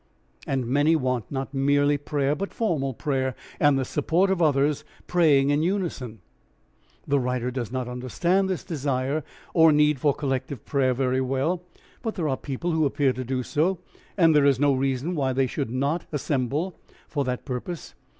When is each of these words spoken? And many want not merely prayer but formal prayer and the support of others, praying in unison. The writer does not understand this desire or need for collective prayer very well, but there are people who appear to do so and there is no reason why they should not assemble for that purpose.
And 0.47 0.65
many 0.65 0.95
want 0.95 1.29
not 1.31 1.53
merely 1.53 1.95
prayer 1.95 2.33
but 2.33 2.55
formal 2.55 2.91
prayer 2.95 3.35
and 3.59 3.77
the 3.77 3.85
support 3.85 4.31
of 4.31 4.41
others, 4.41 4.83
praying 5.05 5.51
in 5.51 5.61
unison. 5.61 6.21
The 7.07 7.19
writer 7.19 7.51
does 7.51 7.71
not 7.71 7.87
understand 7.87 8.49
this 8.49 8.63
desire 8.63 9.23
or 9.53 9.71
need 9.71 9.99
for 9.99 10.11
collective 10.15 10.65
prayer 10.65 10.95
very 10.95 11.21
well, 11.21 11.61
but 12.01 12.15
there 12.15 12.27
are 12.29 12.35
people 12.35 12.71
who 12.71 12.83
appear 12.87 13.13
to 13.13 13.23
do 13.23 13.43
so 13.43 13.77
and 14.17 14.35
there 14.35 14.43
is 14.47 14.59
no 14.59 14.73
reason 14.73 15.13
why 15.13 15.33
they 15.33 15.45
should 15.45 15.69
not 15.69 16.07
assemble 16.11 16.79
for 17.07 17.23
that 17.25 17.45
purpose. 17.45 17.93